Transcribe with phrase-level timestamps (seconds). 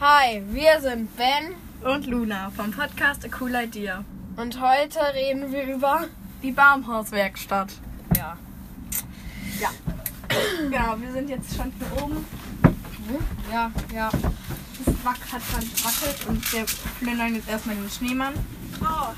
[0.00, 4.04] Hi, wir sind Ben Und Luna vom Podcast A Cool Idea.
[4.36, 6.06] und heute reden wir über.
[6.42, 7.72] Die Baumhauswerkstatt.
[8.16, 8.36] Ja.
[9.60, 9.70] Ja.
[10.70, 12.24] genau, wir sind jetzt schon hier oben.
[13.52, 14.08] Ja, ja.
[14.86, 16.64] Das Wack hat gewackelt und wir
[16.98, 18.32] plündern jetzt erstmal den Schneemann.
[18.80, 19.12] Oh,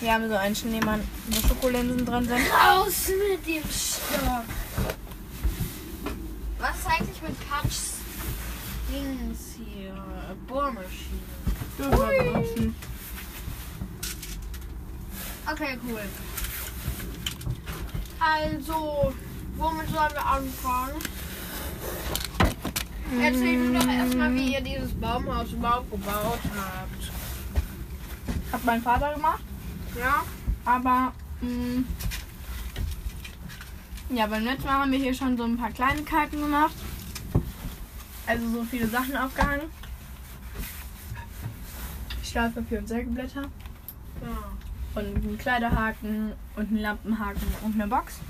[0.00, 2.40] Wir haben so einen Schneemann, wo Schokolinsen drin sind.
[2.50, 4.44] raus mit dem Stock.
[6.58, 7.92] Was ist eigentlich mit Patschs
[8.90, 9.51] Dings?
[10.46, 11.20] Bohrmaschine.
[11.78, 12.74] Dürfen wir benutzen.
[15.50, 16.00] Okay, cool.
[18.20, 19.12] Also,
[19.56, 20.94] womit sollen wir anfangen?
[23.20, 27.12] Erzähl mir doch erstmal, wie ihr dieses Baumhaus überhaupt gebaut habt.
[28.52, 29.42] Hat mein Vater gemacht,
[29.98, 30.22] Ja?
[30.64, 31.84] aber mh,
[34.10, 36.74] ja, beim letzten Mal haben wir hier schon so ein paar Kleinigkeiten gemacht.
[38.26, 39.70] Also so viele Sachen aufgehangen.
[42.32, 43.42] Stahlpapier und Sägeblätter.
[43.42, 45.00] Ja.
[45.00, 48.20] und einen Kleiderhaken und einen Lampenhaken und eine Box.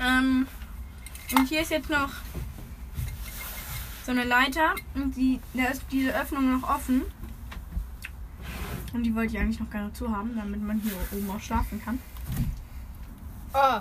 [0.00, 0.46] Ähm,
[1.36, 2.10] und hier ist jetzt noch
[4.04, 7.02] so eine Leiter und die, da ist diese Öffnung noch offen.
[8.92, 11.82] Und die wollte ich eigentlich noch gerne zu haben, damit man hier oben auch schlafen
[11.84, 11.98] kann.
[13.54, 13.80] Oh,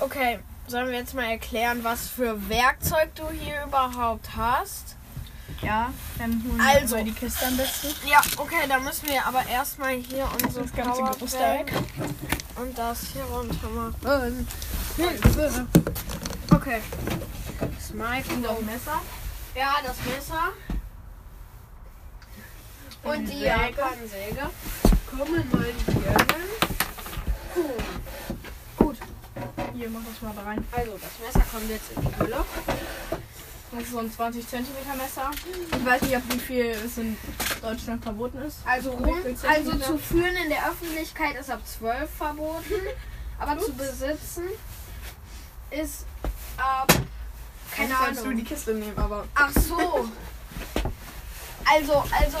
[0.00, 0.40] okay.
[0.66, 4.96] Sollen wir jetzt mal erklären, was für Werkzeug du hier überhaupt hast?
[5.62, 6.96] Ja, dann holen Also.
[6.96, 7.88] wir die Kiste am besten.
[8.08, 11.72] Ja, okay, dann müssen wir aber erstmal hier unsere Das ganze Gerüst weg.
[12.56, 14.46] und das hier runter machen.
[14.96, 15.66] Hilfe.
[16.54, 16.80] Okay.
[17.58, 18.42] Das Und Mikrofon.
[18.42, 19.00] das Messer.
[19.54, 20.42] Ja, das Messer.
[23.02, 23.46] Und Und die die Säge.
[23.76, 24.50] Japansäge.
[25.10, 26.46] Kommen mal hier hin.
[27.54, 27.74] Cool.
[28.76, 28.96] Gut.
[29.74, 30.66] Hier, mach das mal da rein.
[30.72, 32.44] Also, das Messer kommt jetzt in die Hülle.
[33.76, 34.64] Das ist so ein 20 cm
[34.96, 35.30] Messer.
[35.70, 37.14] Ich weiß nicht, ab wie viel es in
[37.60, 38.60] Deutschland verboten ist.
[38.64, 42.72] Also, rum, also zu führen in der Öffentlichkeit ist ab 12 verboten.
[43.38, 43.76] Aber zu Ups.
[43.76, 44.44] besitzen
[45.70, 46.06] ist
[46.56, 46.90] ab.
[47.70, 48.36] Keine Eigentlich sollst du Ahnung.
[48.38, 50.08] die Kiste nehmen, aber Ach so.
[51.70, 52.38] Also, also,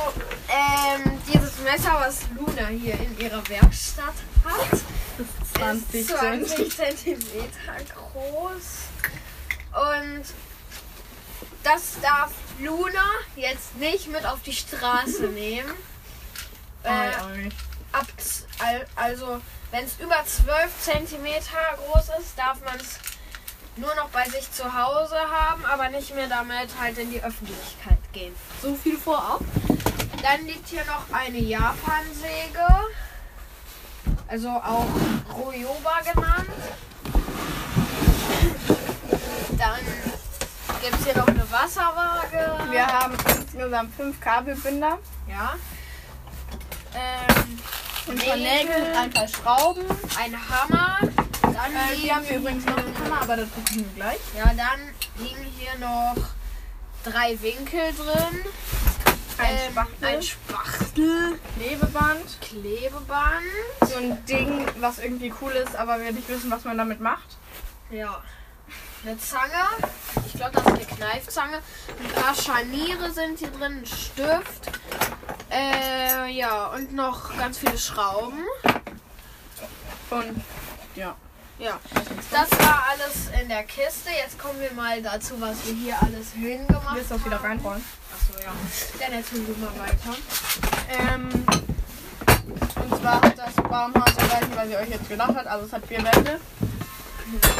[0.48, 6.46] ähm, dieses Messer, was Luna hier in ihrer Werkstatt hat, ist 20 ist cm.
[6.46, 8.86] 20 Zentimeter groß.
[9.74, 10.24] Und
[11.66, 13.04] das darf Luna
[13.34, 15.72] jetzt nicht mit auf die Straße nehmen.
[16.84, 16.88] Äh,
[17.20, 17.56] auch nicht.
[17.90, 18.06] ab,
[18.94, 19.40] also,
[19.72, 23.00] wenn es über 12 Zentimeter groß ist, darf man es
[23.74, 27.98] nur noch bei sich zu Hause haben, aber nicht mehr damit halt in die Öffentlichkeit
[28.12, 28.34] gehen.
[28.62, 29.40] So viel vorab.
[30.22, 32.66] Dann liegt hier noch eine Japansäge,
[34.28, 34.86] also auch
[35.36, 36.48] Royoba genannt.
[39.58, 40.15] Dann
[40.82, 42.70] gibt es hier noch eine Wasserwaage.
[42.70, 44.98] Wir haben insgesamt fünf Kabelbinder,
[45.28, 45.54] ja.
[46.94, 47.58] Ähm,
[48.08, 49.84] ein paar Nägel, ein paar Schrauben.
[50.18, 50.98] ein Hammer.
[51.42, 54.18] Dann Äh, hier haben wir übrigens noch einen Hammer, aber das gucken wir gleich.
[54.36, 54.80] Ja, dann
[55.18, 56.14] liegen hier noch
[57.04, 58.44] drei Winkel drin.
[59.38, 60.08] Ein Ähm, Spachtel.
[60.08, 61.38] Ein Spachtel.
[61.58, 62.40] Klebeband.
[62.40, 63.44] Klebeband.
[63.86, 67.36] So ein Ding, was irgendwie cool ist, aber wir nicht wissen, was man damit macht.
[67.90, 68.22] Ja.
[69.06, 69.52] Eine Zange.
[70.26, 71.58] Ich glaube, das ist eine Kneifzange.
[71.58, 73.78] Ein paar Scharniere sind hier drin.
[73.78, 74.66] Ein Stift.
[75.48, 78.44] Äh, ja, und noch ganz viele Schrauben.
[80.10, 80.42] Und
[80.96, 81.14] ja.
[81.58, 81.78] Ja,
[82.32, 84.10] das war alles in der Kiste.
[84.10, 87.46] Jetzt kommen wir mal dazu, was wir hier alles hingemacht Willst du das wieder haben.
[87.46, 87.84] reinrollen?
[88.12, 88.52] Achso, ja.
[88.98, 90.16] Dann erzählen wir mal weiter.
[90.98, 91.28] Ähm,
[92.82, 95.86] und zwar hat das Baumhaus, nicht, was ihr euch jetzt gedacht habt, also es hat
[95.86, 96.40] vier Wände.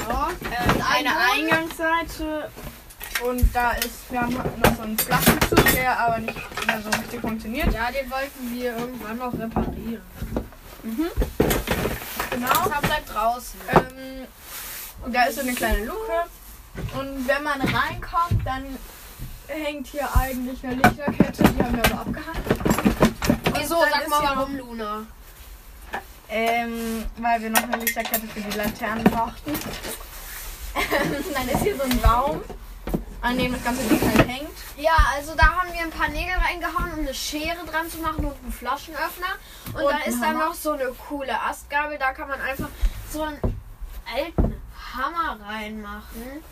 [0.08, 0.28] Ja.
[0.44, 1.10] Ähm, eine.
[1.32, 2.50] Eingangsseite
[3.24, 7.20] und da ist, wir haben noch so einen Flaschenzug, der aber nicht mehr so richtig
[7.20, 7.72] funktioniert.
[7.72, 10.02] Ja, den wollten wir irgendwann noch reparieren.
[10.82, 11.10] Mhm.
[12.30, 12.68] Genau.
[12.68, 13.60] Das bleibt draußen.
[13.72, 16.26] Ähm, da ist so eine kleine Luke
[16.98, 18.64] und wenn man reinkommt, dann
[19.48, 22.42] hängt hier eigentlich eine Lichterkette, die haben wir aber abgehangen.
[23.54, 23.76] Wieso?
[23.90, 25.06] Sag mal warum, Luna.
[26.28, 29.52] Ähm, weil wir noch eine Lichterkette für die Laternen brauchten.
[31.34, 32.42] dann ist hier so ein Baum,
[33.22, 34.50] an dem das ganze Ding halt hängt.
[34.76, 38.24] Ja, also da haben wir ein paar Nägel reingehauen, um eine Schere dran zu machen
[38.26, 39.26] und einen Flaschenöffner.
[39.74, 41.98] Und, Und da ist dann noch so eine coole Astgabel.
[41.98, 42.68] Da kann man einfach
[43.12, 43.38] so einen
[44.14, 44.54] alten
[44.94, 46.42] Hammer reinmachen.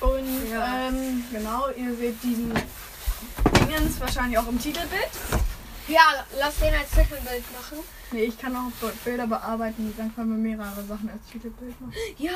[0.00, 0.88] Und Ja.
[0.88, 2.52] ähm, genau, ihr seht diesen
[3.60, 5.08] Dingens wahrscheinlich auch im Titelbild.
[5.86, 6.00] Ja,
[6.38, 7.78] lass den als Titelbild machen.
[8.10, 8.70] Nee, ich kann auch
[9.04, 11.94] Bilder bearbeiten, dann können wir mehrere Sachen als Titelbild machen.
[12.18, 12.32] Ja.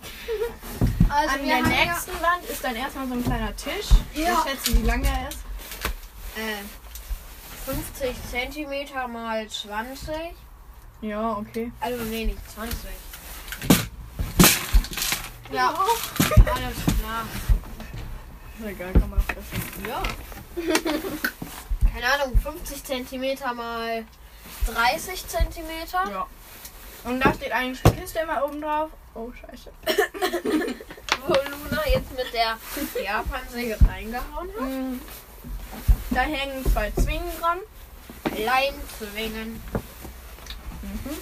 [1.10, 3.86] Also An der haben ja- nächsten Wand ist dann erstmal so ein kleiner Tisch.
[4.14, 4.44] Ja.
[4.44, 5.38] Ich schätze, wie lang der ist.
[6.36, 6.62] Äh,
[7.64, 10.14] 50 Zentimeter mal 20.
[11.00, 11.72] Ja, okay.
[11.80, 12.76] Also nee, nicht 20.
[15.50, 17.24] Ja, alles klar.
[18.58, 19.86] Ist egal, kann man fressen.
[19.88, 20.02] Ja.
[21.90, 24.04] Keine Ahnung, 50 Zentimeter mal
[24.66, 26.10] 30 Zentimeter.
[26.10, 26.26] Ja.
[27.04, 28.90] Und da steht eigentlich eine Kiste immer oben drauf.
[29.18, 29.72] Oh, scheiße.
[31.26, 32.56] Wo Luna jetzt mit der
[33.02, 34.60] Japansäge reingehauen hat.
[34.60, 35.00] Mhm.
[36.10, 37.58] Da hängen zwei Zwingen dran.
[38.36, 39.60] Leimzwingen.
[40.82, 41.16] Mhm.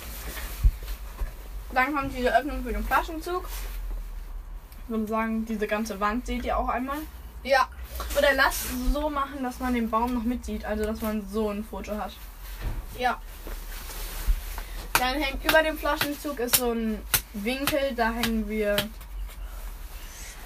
[1.72, 3.48] Dann kommt diese Öffnung für den Flaschenzug.
[4.84, 6.98] Ich würde sagen, diese ganze Wand seht ihr auch einmal.
[7.44, 7.66] Ja.
[8.18, 10.66] Oder lasst es so machen, dass man den Baum noch mitsieht.
[10.66, 12.12] Also, dass man so ein Foto hat.
[12.98, 13.18] Ja.
[14.92, 17.02] Dann hängt über dem Flaschenzug ist so ein
[17.44, 17.94] Winkel.
[17.94, 18.76] Da hängen wir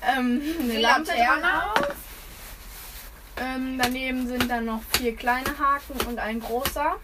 [0.02, 1.94] ähm, eine Die Lampe Laterne dran auf.
[3.36, 6.96] Ähm, daneben sind dann noch vier kleine Haken und ein großer.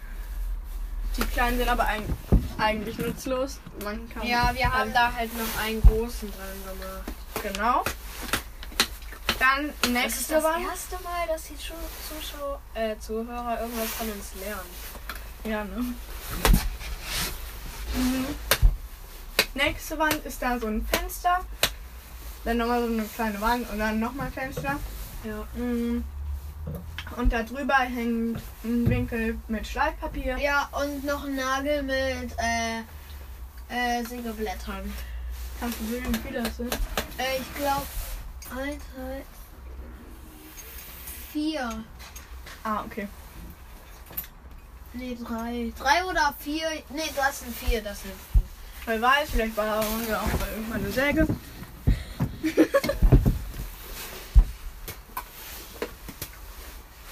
[1.17, 2.03] Die kleinen sind aber eig-
[2.59, 3.59] eigentlich nutzlos.
[3.83, 7.05] Man kann Ja, wir haben da halt noch einen großen dran gemacht.
[7.43, 7.85] Genau.
[9.39, 10.65] Dann Das ist nächste das Wand.
[10.67, 14.71] erste Mal, dass die Zuschauer, äh, Zuhörer irgendwas von uns lernen.
[15.45, 15.95] Ja, ne?
[17.95, 18.27] Mhm.
[19.57, 21.41] Nächste Wand ist da so ein Fenster.
[22.45, 24.79] Dann nochmal so eine kleine Wand und dann nochmal Fenster.
[25.25, 25.49] Ja.
[25.55, 26.05] Mhm.
[27.17, 30.37] Und da drüber hängt ein Winkel mit Schleifpapier.
[30.37, 32.81] Ja, und noch ein Nagel mit, äh,
[33.71, 34.93] äh, Sägeblättern.
[35.59, 36.75] Kannst du sehen, wie viele das sind?
[37.17, 37.87] Äh, ich glaube,
[38.61, 39.23] eins, zwei,
[41.33, 41.85] vier.
[42.63, 43.09] Ah, okay.
[44.93, 45.73] Nee, drei.
[45.79, 46.69] Drei oder vier.
[46.91, 48.36] Nee, das sind vier, das sind.
[48.87, 49.91] Wer weiß, vielleicht war ja auch
[50.27, 51.27] mal irgendwann eine Säge.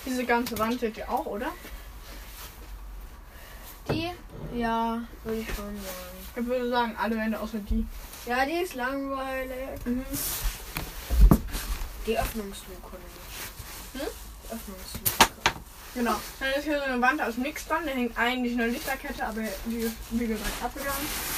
[0.06, 1.50] Diese ganze Wand seht ihr auch, oder?
[3.90, 4.12] Die?
[4.54, 6.16] Ja, würde ich schon sagen.
[6.36, 7.84] Ich würde sagen, alle Wände außer die.
[8.24, 9.84] Ja, die ist langweilig.
[9.84, 10.04] Mhm.
[12.06, 12.98] Die Öffnungsluke.
[13.94, 14.00] Hm?
[14.00, 15.10] Die Öffnungsluke.
[15.94, 16.20] Genau.
[16.38, 17.84] Dann ist hier so eine Wand aus nichts dran.
[17.84, 21.33] Da hängt eigentlich eine Lichterkette, aber die ist wie gesagt abgegangen.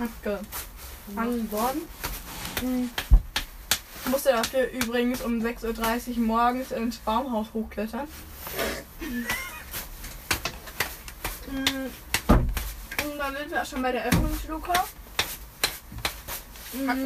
[0.00, 1.82] Abgefangen worden.
[2.62, 2.90] Mhm.
[4.04, 8.08] Ich musste dafür übrigens um 6.30 Uhr morgens ins Baumhaus hochklettern.
[11.50, 11.90] Mhm.
[13.04, 14.72] Und dann sind wir auch schon bei der Öffnungsluke.
[14.72, 14.88] Hatten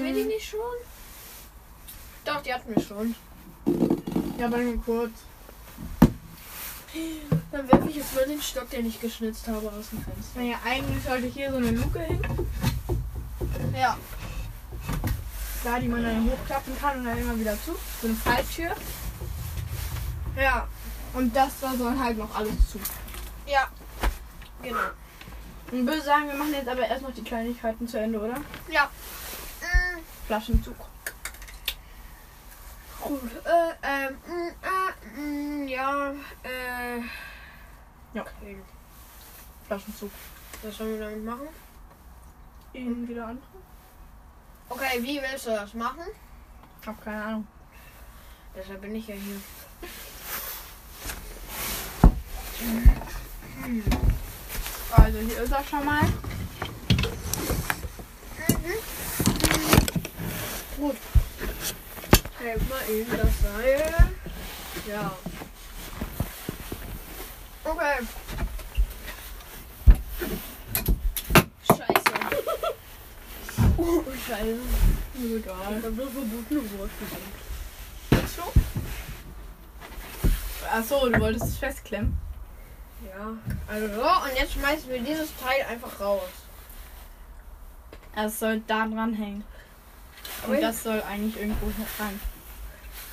[0.05, 0.61] wir die nicht schon?
[2.25, 3.14] Doch, die hatten wir schon.
[4.38, 5.12] Ja, aber nur kurz.
[7.52, 10.41] Dann werfe ich jetzt mal den Stock, den ich geschnitzt habe, aus dem Fenster.
[10.41, 12.20] Naja, eigentlich sollte hier so eine Luke hin.
[13.75, 13.96] Ja.
[15.62, 17.75] Da, die man dann hochklappen kann und dann immer wieder zu.
[18.00, 18.75] So eine Falltür.
[20.37, 20.69] Ja.
[21.14, 22.79] Und das war so halt noch alles zu.
[23.46, 23.69] Ja.
[24.62, 24.79] Genau.
[25.70, 28.41] Und ich würde sagen, wir machen jetzt aber erst noch die Kleinigkeiten zu Ende, oder?
[28.70, 28.91] Ja.
[30.26, 30.76] Flaschenzug.
[33.05, 33.31] Gut.
[33.45, 36.11] Äh, äh, mm, ja,
[36.43, 36.99] äh.
[38.15, 38.23] Ja.
[38.23, 38.56] Okay.
[39.67, 40.11] Flaschenzug.
[40.62, 41.49] Was sollen wir damit machen?
[42.73, 43.43] Ihn wieder an.
[44.69, 46.05] Okay, wie willst du das machen?
[46.81, 47.47] Ich hab keine Ahnung.
[48.56, 49.41] Deshalb bin ich ja hier.
[54.93, 56.03] Also hier ist er schon mal.
[60.79, 60.96] Gut.
[62.44, 63.94] Halt mal eben das Seil.
[64.86, 65.17] Ja.
[67.65, 68.06] Okay.
[71.67, 72.13] Scheiße.
[73.79, 74.58] Oh, Scheiße.
[75.15, 75.56] Ist egal.
[75.70, 76.91] Ich hab das verbotene gesagt.
[78.10, 78.43] Willst du?
[80.70, 82.19] Achso, du wolltest es festklemmen.
[83.08, 83.39] Ja.
[83.69, 86.29] Also so, und jetzt schmeißen wir dieses Teil einfach raus.
[88.15, 89.44] Es soll da dran hängen.
[90.46, 91.67] Und das soll eigentlich irgendwo
[91.98, 92.20] rein.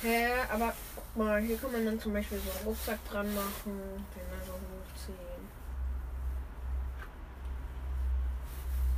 [0.02, 3.54] Hä, aber guck mal, hier kann man dann zum Beispiel so einen Rucksack dran machen,
[3.64, 5.16] den dann so hochziehen.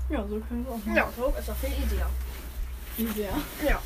[0.08, 0.96] Ja, so können wir auch machen.
[0.96, 2.06] Ja, so ist doch viel easier.
[3.14, 3.32] Sehr.
[3.68, 3.82] Ja.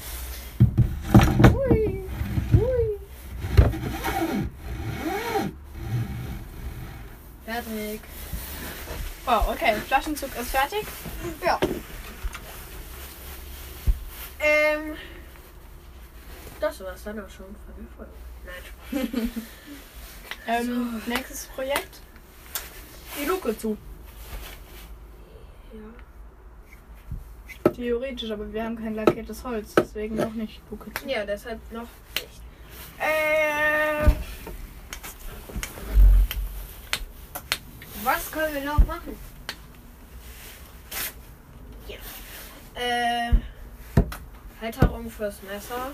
[1.52, 2.04] Hui.
[2.52, 2.98] Hui.
[7.44, 8.00] Fertig.
[9.26, 9.74] Oh, okay.
[9.88, 10.86] Flaschenzug ist fertig.
[11.44, 11.58] Ja.
[14.38, 14.96] Ähm.
[16.60, 18.12] Das war's dann auch schon von der Folge.
[18.44, 19.28] Nein, Spaß.
[20.46, 22.00] Ähm, nächstes Projekt.
[23.20, 23.76] Die Luke zu.
[25.74, 25.80] Ja.
[27.72, 31.06] Theoretisch, aber wir haben kein lackiertes Holz, deswegen noch nicht Luke zu.
[31.06, 31.82] Ja, deshalb noch
[32.14, 32.40] nicht.
[32.98, 34.08] Äh,
[38.04, 39.14] Was können wir noch machen?
[41.86, 41.96] Ja.
[42.74, 43.32] Äh,
[44.62, 45.92] Halterung fürs Messer.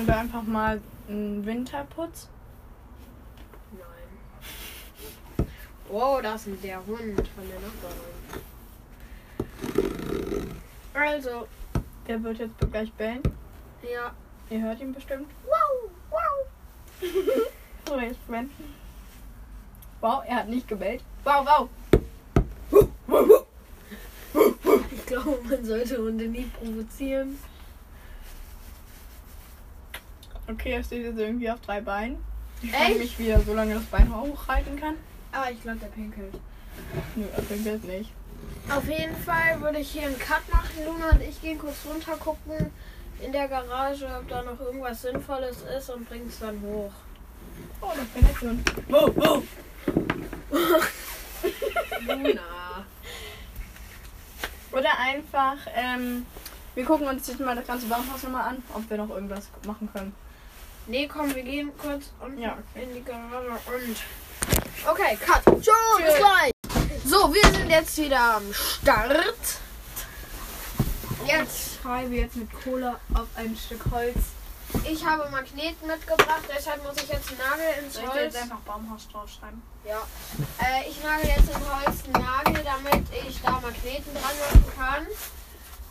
[0.00, 2.28] Oder einfach mal einen Winterputz.
[3.72, 5.46] Nein.
[5.88, 8.12] Wow, das ist der Hund von der Nachbarin.
[10.94, 11.46] Also,
[12.06, 13.22] Der wird jetzt gleich bellen.
[13.82, 14.12] ja.
[14.50, 15.28] Ihr hört ihn bestimmt.
[15.46, 16.46] Wow, wow.
[17.88, 18.50] So, jetzt Ben.
[20.02, 21.02] Wow, er hat nicht gebellt.
[21.24, 21.68] Wow, wow.
[24.90, 27.38] Ich glaube, man sollte Hunde nie provozieren.
[30.48, 32.16] Okay, er steht jetzt irgendwie auf drei Beinen.
[32.62, 32.82] Ich Echt?
[32.82, 34.94] frage mich, wie er so lange das Bein hochhalten kann.
[35.32, 36.34] Aber ich glaube, der pinkelt.
[37.16, 38.12] Nö, er pinkelt nicht.
[38.70, 40.84] Auf jeden Fall würde ich hier einen Cut machen.
[40.84, 42.70] Luna und ich gehen kurz runter gucken
[43.20, 46.92] in der Garage, ob da noch irgendwas Sinnvolles ist und bringen es dann hoch.
[47.80, 48.64] Oh, das bin jetzt schon.
[48.88, 49.42] Wow, wow.
[52.06, 52.86] Luna.
[54.72, 56.26] Oder einfach, ähm,
[56.74, 59.88] wir gucken uns jetzt mal das ganze Baumhaus nochmal an, ob wir noch irgendwas machen
[59.92, 60.14] können.
[60.86, 63.96] Nee, komm, wir gehen kurz unten Ja, in die Garage und.
[64.88, 65.44] Okay, Cut.
[65.44, 66.50] Schon, bis gleich.
[67.04, 69.16] So, wir sind jetzt wieder am Start.
[71.26, 74.16] Jetzt, Ich schreibe jetzt mit Cola auf ein Stück Holz.
[74.90, 78.22] ich habe Magneten mitgebracht, deshalb muss ich jetzt einen Nagel ins Soll ich Holz.
[78.34, 79.62] jetzt einfach Baumhaus draufschreiben?
[79.84, 80.02] Ja.
[80.58, 85.06] Äh, ich nagel jetzt im Holz einen Nagel, damit ich da Magneten dran machen kann.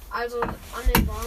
[0.10, 0.52] Also an
[0.94, 1.18] den Baum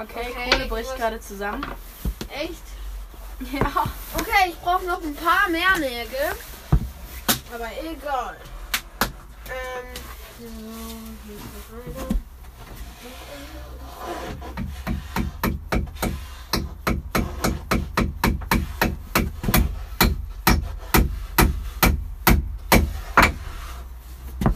[0.00, 1.64] Okay, Okay, Kohle bricht gerade zusammen.
[2.28, 2.62] Echt?
[3.52, 3.86] Ja.
[4.14, 6.36] Okay, ich brauche noch ein paar mehr Nägel.
[7.54, 8.36] Aber egal.
[9.46, 9.94] Ähm.
[10.38, 10.46] so,
[11.24, 12.06] hier ist noch einer.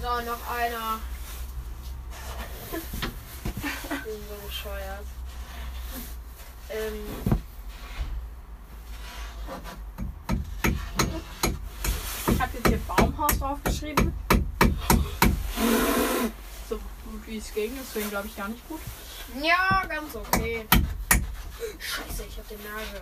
[0.03, 1.01] So, noch einer.
[3.83, 5.07] Ich bin so bescheuert.
[6.75, 7.07] Ähm.
[12.27, 14.13] Ich habe jetzt hier Baumhaus draufgeschrieben.
[16.69, 18.81] So gut wie es ging, deswegen glaube ich gar nicht gut.
[19.41, 20.67] Ja, ganz okay.
[21.79, 23.01] Scheiße, ich hab den Nagel.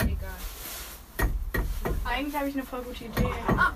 [0.00, 1.30] Egal.
[2.04, 3.30] Eigentlich habe ich eine voll gute Idee.
[3.56, 3.72] Ah.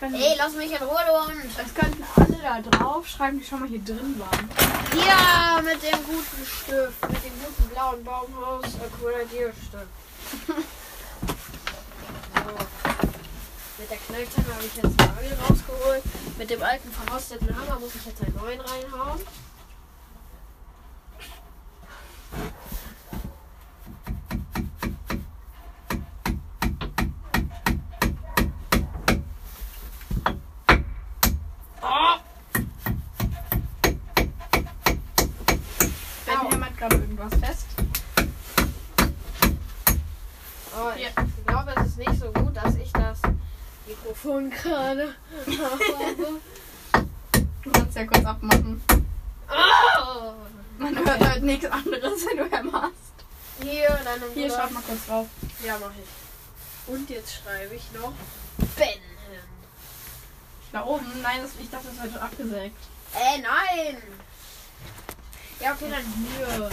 [0.00, 1.44] Können- Ey, lass mich in Ruhe, du Hund.
[1.62, 4.48] Es könnten alle da drauf schreiben, die schon mal hier drin waren.
[5.06, 7.02] Ja, mit dem guten Stift.
[7.02, 9.86] Mit dem guten blauen Baumhaus Aquaradierstift.
[10.46, 10.54] so.
[13.78, 16.02] Mit der Kneifzange habe ich jetzt einen Nagel rausgeholt.
[16.38, 19.20] Mit dem alten verrosteten Hammer muss ich jetzt einen neuen reinhauen.
[36.80, 37.66] Gerade irgendwas fest.
[40.74, 41.10] Oh, ich Ja.
[41.46, 43.18] glaube, es ist nicht so gut, dass ich das
[43.86, 45.14] Mikrofon gerade
[45.46, 46.40] habe.
[47.62, 48.80] Du kannst ja kurz abmachen.
[49.50, 50.32] Oh.
[50.78, 52.94] Man hört halt nichts anderes, wenn du hämmerst.
[53.62, 54.54] Hier, deine Hier, Bruder.
[54.62, 55.26] schreib mal kurz drauf.
[55.62, 56.94] Ja, mach ich.
[56.94, 58.14] Und jetzt schreibe ich noch
[58.76, 59.00] Ben.
[60.72, 61.04] Da oben?
[61.20, 62.76] Nein, das, ich dachte, das wird abgesägt.
[63.12, 63.96] Äh, nein.
[65.60, 66.70] Ja, okay, dann hier.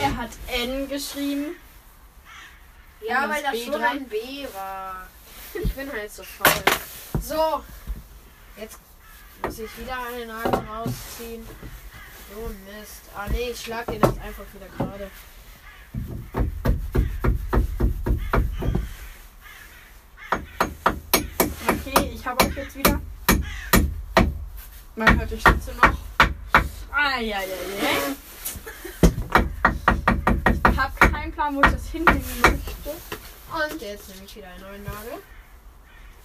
[0.00, 1.56] Er hat N geschrieben.
[3.00, 5.08] Ja, weil das schon ein B war.
[5.54, 6.62] Ich bin halt so faul.
[7.20, 7.64] So.
[8.56, 8.78] Jetzt
[9.42, 11.46] muss ich wieder einen Nagel rausziehen.
[12.32, 13.02] So Mist.
[13.14, 15.10] Ah nee, ich schlag den jetzt einfach wieder gerade.
[21.68, 23.00] Okay, ich habe euch jetzt wieder.
[24.96, 25.96] Man hört die Schütze noch.
[26.92, 27.44] Eieiei.
[30.72, 32.90] Ich habe keinen Plan, wo ich das hinlegen möchte.
[32.90, 35.22] Und jetzt nehme ich wieder einen neuen Nagel.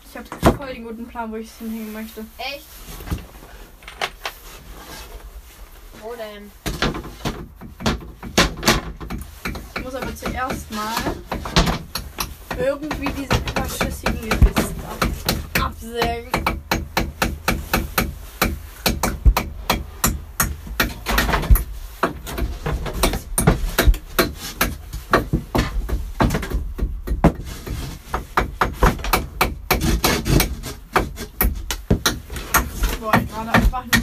[0.03, 2.25] Ich habe voll den guten Plan, wo ich es hinhängen möchte.
[2.39, 2.65] Echt?
[6.01, 6.51] Wo denn?
[9.75, 10.96] Ich muss aber zuerst mal
[12.58, 15.12] irgendwie diese überschüssigen Gewissen ab
[15.62, 16.31] absägen.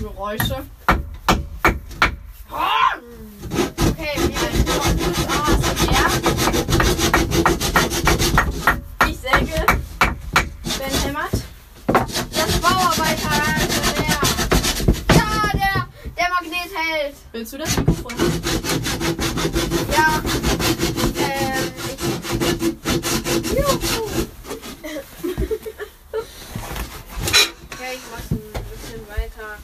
[0.01, 0.65] Geräusche.
[3.81, 4.51] Okay, wir
[5.29, 5.59] Ah,
[9.09, 9.67] Ich säge.
[10.79, 11.37] Ben hämmert.
[11.87, 13.31] das Bauarbeiter.
[13.31, 14.21] Also der.
[15.17, 15.77] Ja, der,
[16.17, 17.17] der Magnet hält.
[17.33, 18.43] Willst du das Mikrofon haben?
[19.93, 20.23] Ja.
[21.17, 23.53] Ähm, ich.
[23.53, 24.03] Juhu.
[27.79, 29.59] Okay, ich mach's ein bisschen weiter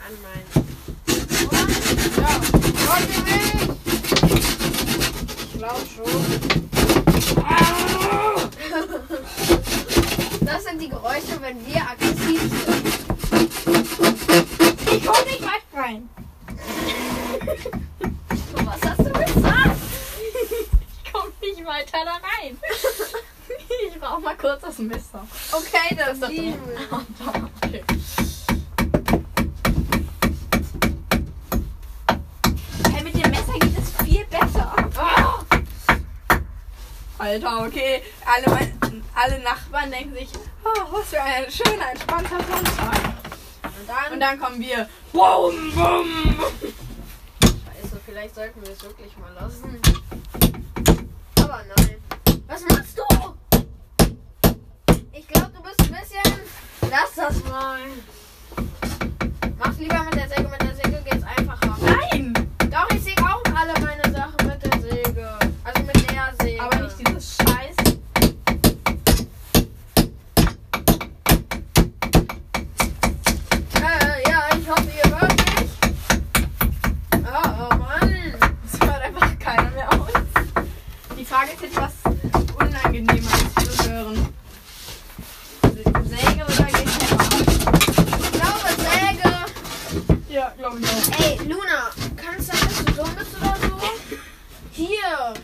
[0.00, 0.44] an mein.
[2.16, 2.32] Ja,
[2.86, 3.54] wollt ihr mich?
[5.42, 6.14] Ich glaube schon.
[10.44, 12.86] Das sind die Geräusche, wenn wir aggressiv sind.
[14.92, 16.08] Ich komm nicht weit rein.
[24.44, 25.26] Ich brauch mal kurz das Messer.
[25.52, 26.60] Okay, das Das ist lieben.
[27.64, 27.82] Okay.
[32.92, 34.74] Hey, mit dem Messer geht es viel besser.
[37.16, 38.02] Alter, okay.
[38.26, 38.70] Alle,
[39.14, 40.28] alle Nachbarn denken sich,
[40.62, 43.14] oh, was für ein schöner, entspannter Sonntag.
[43.62, 44.86] Und dann, Und dann kommen wir.
[45.10, 46.36] Bum, bum.
[47.40, 49.80] Scheiße, vielleicht sollten wir es wirklich mal lassen.
[51.36, 51.96] Aber nein.
[52.46, 53.43] Was machst du?
[55.64, 56.90] Bist ein bisschen.
[56.90, 57.80] Lass das mal.
[59.58, 60.48] Mach's lieber mit der Säge.
[60.48, 61.76] Mit der Säge geht's einfacher.
[61.80, 62.23] Nein!
[90.34, 91.20] Ja, glaube ich auch.
[91.20, 93.80] Ey, Luna, kann es sein, dass du dumm bist oder so?
[94.72, 95.34] Hier.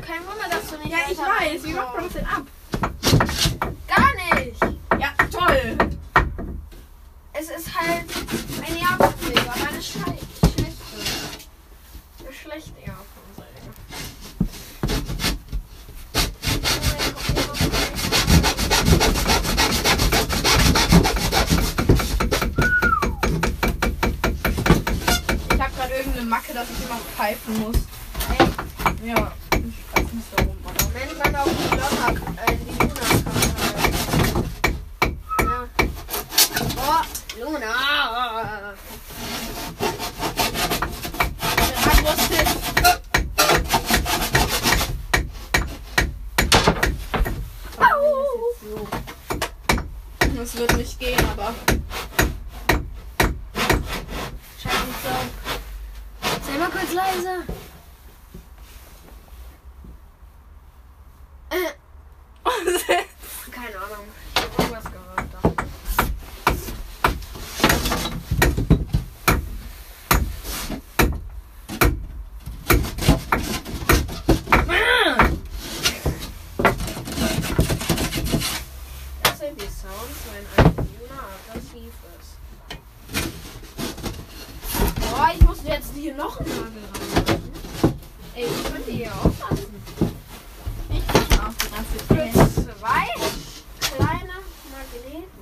[0.00, 1.64] Kein Wunder, dass du nicht Ja, ich weiß.
[1.64, 2.42] Wie macht man das denn ab?
[3.88, 4.60] Gar nicht.
[5.00, 5.76] Ja, toll.
[7.32, 8.04] Es ist halt
[8.64, 10.18] eine Jahrbuchsäge, aber eine Schei
[10.54, 10.84] schlechte.
[12.20, 13.12] Eine schlechte Jahrbuchsäge.
[25.54, 26.52] Ich habe gerade irgendeine Macke,
[27.22, 27.76] pfeifen muss.
[28.36, 29.60] Ey, Ja, ich
[29.92, 30.74] weiß nicht warum, aber.
[30.92, 32.10] Wenn man auf die Lotter,
[32.46, 33.40] äh, die Luna kann.
[35.46, 35.58] Ja.
[36.76, 37.02] Oh,
[37.40, 37.72] Luna.
[41.84, 42.48] Abrüstet.
[48.62, 48.88] So.
[50.36, 51.54] Das wird nicht gehen, aber.
[54.60, 55.08] Scheiße, nicht so.
[56.46, 57.44] Sei mal kurz leise.
[61.50, 61.72] Äh,
[63.50, 64.06] keine Ahnung.
[64.34, 65.28] Ich hab irgendwas gehört.
[65.32, 65.40] Da.
[79.22, 82.32] Das sind die Sounds, wenn ein Luna aggressiv ist.
[85.10, 87.42] Boah, ich muss jetzt hier noch einen Nagel rein.
[88.34, 89.74] Ey, ich könnte hier aufpassen.
[90.90, 91.02] Ich
[91.40, 92.26] auf die ganze Für
[92.78, 93.06] zwei
[93.96, 94.36] kleine
[94.70, 95.40] Magneten.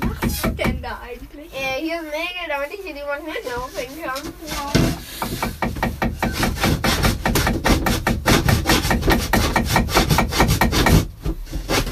[0.08, 1.52] machst du denn da eigentlich?
[1.54, 4.22] Äh, hier sind Nägel, damit ich hier die Magneten aufhängen kann.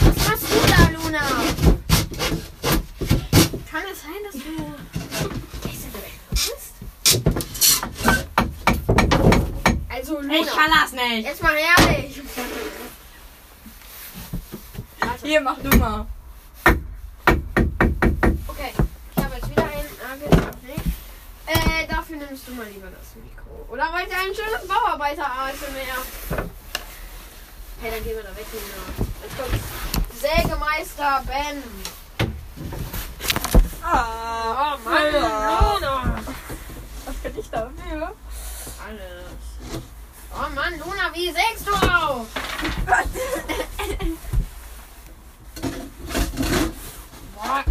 [0.01, 1.25] Was machst du da, Luna?
[3.71, 4.39] Kann es sein, dass du.
[5.69, 6.75] Ist du echt bist?
[9.89, 10.35] Also, Luna.
[10.35, 11.25] Ich kann das nicht.
[11.27, 12.23] Jetzt mal ehrlich.
[15.01, 15.27] Warte.
[15.27, 16.07] Hier, mach du mal.
[18.47, 18.73] Okay,
[19.17, 20.85] ich habe jetzt wieder einen Nagelabknick.
[21.47, 23.67] Äh, dafür nimmst du mal lieber das Mikro.
[23.73, 24.35] Oder wollt ihr ein
[25.11, 26.47] schönes Bauarbeiter-ASMR?
[27.81, 28.47] Hey, dann gehen wir da weg.
[29.23, 29.61] Jetzt kommt
[30.21, 31.63] Sägemeister Ben.
[33.83, 36.21] Ah, Oh Mann, Luna.
[37.07, 38.13] Was bin ich dafür?
[38.87, 39.41] Alles.
[40.33, 42.27] Oh Mann, Luna, wie sägst du auf?
[47.35, 47.65] Boah.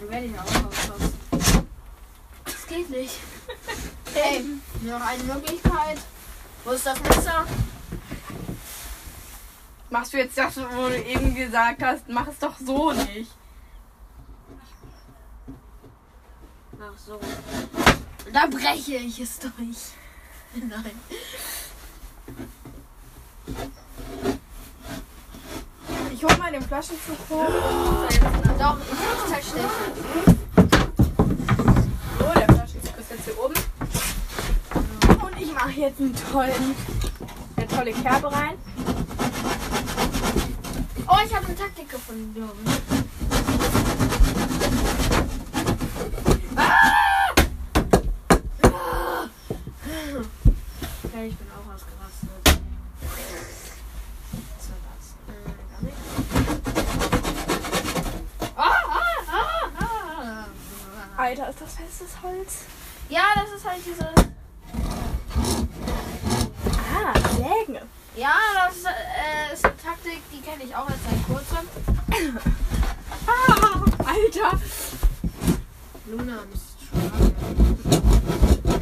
[0.00, 1.18] Dann werde ich auch aufpassen.
[2.44, 3.18] Das geht nicht.
[4.18, 4.44] Okay,
[4.82, 5.98] noch eine Möglichkeit.
[6.64, 7.46] Wo ist das Messer?
[9.90, 13.30] Machst du jetzt das, wo du eben gesagt hast, mach es doch so nicht.
[16.78, 17.20] Mach so.
[18.32, 19.52] Da breche ich es durch.
[20.54, 21.00] Nein.
[26.12, 27.48] Ich hole mal den Flaschenzug hoch.
[28.58, 30.67] Doch, ich zersteche.
[35.78, 36.74] Jetzt einen tollen,
[37.56, 38.58] eine tolle Kerbe rein.
[41.06, 42.70] Oh, ich habe eine Taktik gefunden, glaube ich.
[51.04, 52.28] Okay, ich bin auch ausgerastet.
[54.56, 55.04] Was war das?
[55.28, 55.92] Äh.
[58.56, 61.22] Ah, ah, ah, ah.
[61.22, 62.64] Alter, ist das festes Holz?
[63.08, 64.12] Ja, das ist halt diese.
[66.94, 67.78] Ah, Sägen.
[68.16, 68.34] Ja,
[68.66, 69.76] das ist, äh, ist eine
[70.58, 71.68] Taktik, die kenne ich auch erst seit kurzem.
[73.26, 74.58] Ah, Alter.
[76.06, 77.76] Luna muss schlagen.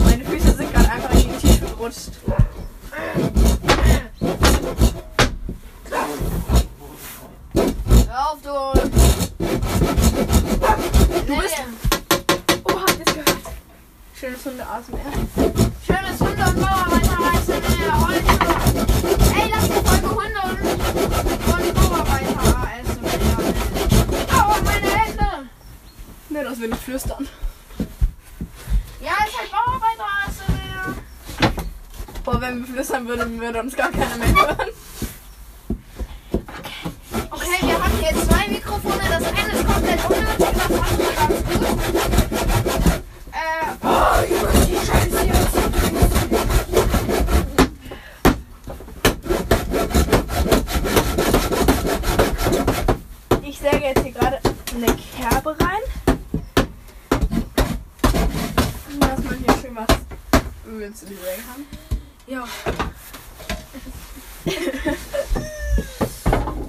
[0.04, 2.10] Meine Füße sind gerade einfach in die Tiefe gerutscht.
[8.08, 8.80] Hör auf, du!
[11.26, 11.54] Du bist-
[12.64, 13.38] Oh, habt ihr es gehört?
[14.18, 15.12] Schönes Hunde-ASMR.
[15.86, 18.32] Schönes Hunde und Bauarbeiter heißt in der heute.
[19.34, 20.58] Ey, lass die Folge Hunde und,
[21.52, 23.38] und Bauarbeiter ASMR.
[24.34, 25.28] Aua, meine Hände!
[26.30, 27.28] Ne, das will ich flüstern.
[29.00, 30.94] Ja, ist halt Bauarbeiter ASMR.
[32.24, 32.40] Boah,
[33.06, 34.70] würden, würde uns gar keiner mehr hören.
[37.30, 39.00] Okay, wir haben hier zwei Mikrofone.
[39.08, 41.68] Das eine ist komplett unnötig, das andere ganz gut.
[43.32, 45.56] Äh, oh, über die Scheiße jetzt.
[53.42, 54.38] Ich säge jetzt hier gerade
[54.74, 55.82] eine Kerbe rein.
[59.00, 59.86] Dass man hier schön was
[60.66, 61.66] Öl zu die Säge haben.
[62.28, 62.44] Ja.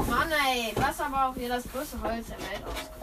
[0.08, 3.02] Mann ey, was aber auch hier das größte Holz der Welt ausgesucht.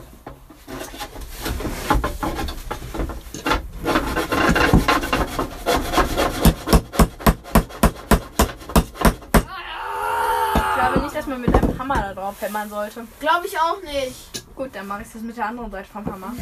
[10.55, 11.77] Ich glaube nicht, dass man mit einem
[12.45, 13.07] Hämmern sollte.
[13.21, 14.55] Glaube ich auch nicht.
[14.55, 16.35] Gut, dann mache ich das mit der anderen Seite vom Hammer.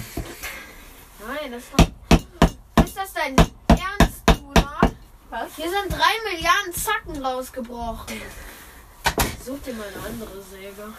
[1.26, 2.84] Nein, das ist doch.
[2.84, 3.36] Ist das dein
[3.68, 4.80] Ernst, Bruder?
[5.30, 5.54] Was?
[5.56, 8.20] Hier sind drei Milliarden Zacken rausgebrochen.
[9.44, 10.92] Such dir mal eine andere Säge.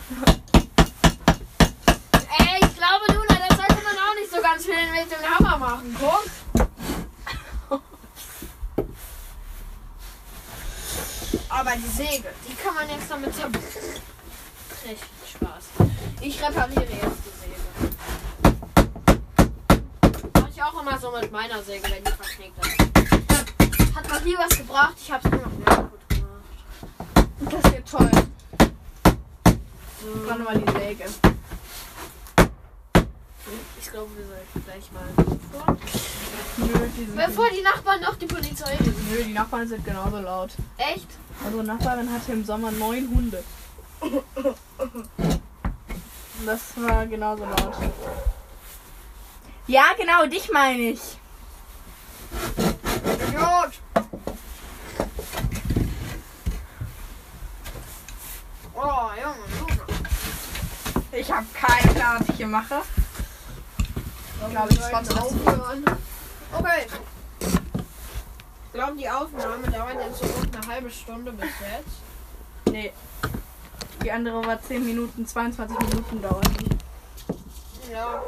[2.39, 5.57] Ey, ich glaube, Luna, das sollte man auch nicht so ganz viel mit dem Hammer
[5.57, 5.97] machen.
[5.99, 6.23] Guck.
[11.49, 14.12] Aber die Säge, die kann man jetzt damit zerbrechen.
[14.85, 15.63] Richtig Spaß.
[16.19, 17.55] Ich repariere jetzt die Säge.
[20.33, 23.95] Mach ich auch immer so mit meiner Säge, wenn die verknickt ist.
[23.95, 26.43] Hat noch nie was gebracht, ich hab's immer noch nicht gut gemacht.
[27.49, 28.11] Das wird toll.
[30.01, 30.27] So.
[30.27, 31.05] Dann mal die Säge.
[33.79, 35.07] Ich glaube, wir sollten gleich mal
[35.51, 35.77] vor.
[36.57, 39.07] Nö, die sind Bevor die Nachbarn noch die Polizei rufen.
[39.11, 40.51] Nö, die Nachbarn sind genauso laut.
[40.77, 41.07] Echt?
[41.45, 43.43] Unsere Nachbarin hatte im Sommer neun Hunde.
[46.45, 47.75] Das war genauso laut.
[49.67, 51.17] Ja, genau, dich meine ich.
[53.05, 53.79] Idiot!
[58.75, 59.79] Oh, Junge, Junge.
[61.13, 62.81] Ich habe keine Plan, was ich hier mache.
[64.41, 65.97] Ich glaube, ich sollten das.
[66.59, 66.87] Okay.
[68.65, 72.01] Ich glaube, die Aufnahme dauert jetzt so gut eine halbe Stunde bis jetzt.
[72.65, 72.91] Nee.
[74.03, 77.91] Die andere war 10 Minuten, 22 Minuten dauert die.
[77.91, 78.21] Ja.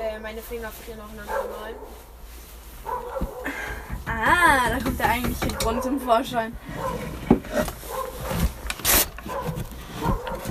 [0.00, 1.74] Äh, meine Finger frieren aufeinander rein.
[4.06, 6.56] Ah, da kommt der eigentliche Grund zum Vorschein.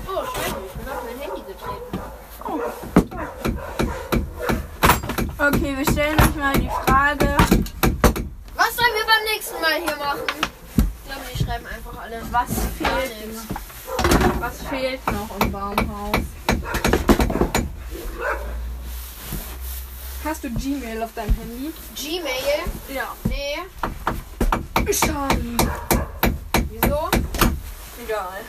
[0.07, 1.99] Oh, scheiße, ich bin auf mein Handy getreten.
[5.37, 7.35] Okay, wir stellen euch mal die Frage,
[8.55, 10.44] Was sollen wir beim nächsten Mal hier machen?
[11.15, 12.21] Glaube, die schreiben einfach alle.
[12.31, 13.43] was fehlt, nichts.
[14.39, 16.17] was fehlt noch im Baumhaus?
[20.25, 21.71] Hast du Gmail auf deinem Handy?
[21.95, 22.65] Gmail?
[22.93, 23.15] Ja.
[23.23, 23.59] Nee.
[24.91, 25.57] Schade.
[26.69, 27.09] Wieso?
[28.03, 28.41] Egal.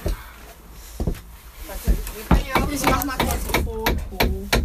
[2.34, 4.55] Wir Ich mach mal kurz ein Foto.